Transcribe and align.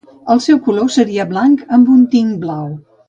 El 0.35 0.39
seu 0.45 0.59
color 0.67 0.87
seria 0.95 1.27
blanc 1.35 1.61
amb 1.79 1.93
un 1.97 2.01
tint 2.17 2.33
blau. 2.47 2.67